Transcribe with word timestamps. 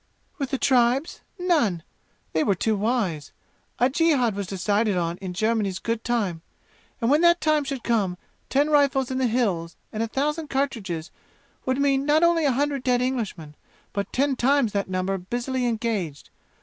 "With 0.39 0.49
the 0.49 0.57
tribes? 0.57 1.21
None! 1.37 1.83
They 2.33 2.43
were 2.43 2.55
too 2.55 2.75
wise. 2.75 3.31
A 3.77 3.87
jihad 3.87 4.33
was 4.33 4.47
decided 4.47 4.97
on 4.97 5.17
in 5.17 5.31
Germany's 5.31 5.77
good 5.77 6.03
time; 6.03 6.41
and 6.99 7.11
when 7.11 7.21
that 7.21 7.39
time 7.39 7.63
should 7.65 7.83
come 7.83 8.17
ten 8.49 8.71
rifles 8.71 9.11
in 9.11 9.19
the 9.19 9.27
'Hills' 9.27 9.75
and 9.93 10.01
a 10.01 10.07
thousand 10.07 10.49
cartridges 10.49 11.11
would 11.67 11.79
mean 11.79 12.03
not 12.03 12.23
only 12.23 12.45
a 12.45 12.51
hundred 12.51 12.81
dead 12.83 12.99
Englishmen, 12.99 13.53
but 13.93 14.11
ten 14.11 14.35
times 14.35 14.71
that 14.71 14.89
number 14.89 15.19
busily 15.19 15.67
engaged. 15.67 16.31